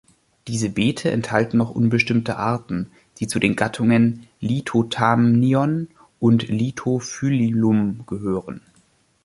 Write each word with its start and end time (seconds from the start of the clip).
Diese 0.47 0.71
Beete 0.71 1.11
enthalten 1.11 1.57
noch 1.57 1.75
unbestimmte 1.75 2.35
Arten, 2.37 2.87
die 3.19 3.27
zu 3.27 3.37
den 3.37 3.55
Gattungen 3.55 4.25
„Lithothamnion“ 4.39 5.89
und 6.19 6.47
„Lithophyllum“ 6.47 8.03
gehören. 8.07 8.61